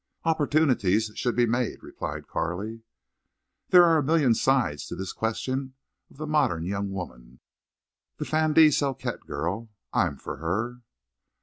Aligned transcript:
"Opportunities 0.25 1.11
should 1.13 1.35
be 1.35 1.45
made," 1.45 1.83
replied 1.83 2.25
Carley. 2.27 2.81
"There 3.69 3.83
are 3.83 3.99
a 3.99 4.03
million 4.03 4.33
sides 4.33 4.87
to 4.87 4.95
this 4.95 5.13
question 5.13 5.75
of 6.09 6.17
the 6.17 6.25
modern 6.25 6.63
young 6.65 6.89
woman—the 6.89 8.25
fin 8.25 8.53
de 8.53 8.69
siècle 8.69 9.19
girl. 9.27 9.69
I'm 9.93 10.17
for 10.17 10.37
her!" 10.37 10.81